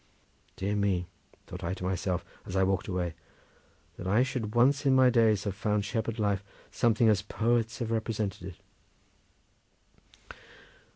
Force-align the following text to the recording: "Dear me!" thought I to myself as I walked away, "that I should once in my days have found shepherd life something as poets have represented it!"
"Dear 0.55 0.75
me!" 0.75 1.05
thought 1.45 1.63
I 1.63 1.75
to 1.75 1.83
myself 1.83 2.25
as 2.47 2.55
I 2.55 2.63
walked 2.63 2.87
away, 2.87 3.13
"that 3.97 4.07
I 4.07 4.23
should 4.23 4.55
once 4.55 4.83
in 4.83 4.95
my 4.95 5.11
days 5.11 5.43
have 5.43 5.53
found 5.53 5.85
shepherd 5.85 6.17
life 6.17 6.43
something 6.71 7.07
as 7.07 7.21
poets 7.21 7.77
have 7.77 7.91
represented 7.91 8.55
it!" 10.31 10.35